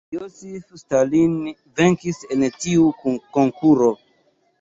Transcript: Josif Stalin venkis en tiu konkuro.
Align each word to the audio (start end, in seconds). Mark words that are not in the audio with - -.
Josif 0.15 0.63
Stalin 0.83 1.35
venkis 1.81 2.21
en 2.37 2.47
tiu 2.65 2.87
konkuro. 3.37 3.91